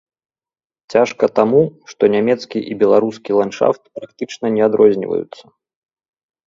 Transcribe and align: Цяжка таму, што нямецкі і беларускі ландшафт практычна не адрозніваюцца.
Цяжка 0.93 1.25
таму, 1.41 1.61
што 1.93 2.03
нямецкі 2.15 2.59
і 2.73 2.81
беларускі 2.81 3.37
ландшафт 3.41 3.83
практычна 4.01 4.45
не 4.59 4.69
адрозніваюцца. 4.71 5.43